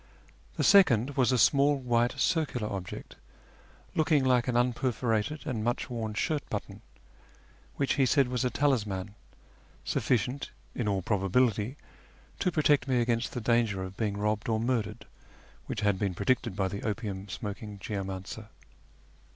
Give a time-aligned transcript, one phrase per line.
[0.57, 3.17] The second was a small white circular object,
[3.93, 6.81] looking like an unperforated and much worn shirt button,
[7.75, 9.13] which he said was a talisman,
[9.85, 11.77] sufficient, in all probability,
[12.39, 15.05] to protect me against the danger of being robbed or murdered
[15.67, 18.47] which had been predicted by the opium smoking geomancer.